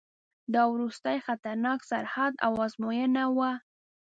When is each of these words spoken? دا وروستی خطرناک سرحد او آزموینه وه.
دا 0.53 0.63
وروستی 0.73 1.17
خطرناک 1.25 1.79
سرحد 1.89 2.33
او 2.45 2.51
آزموینه 2.65 3.23
وه. 3.37 3.51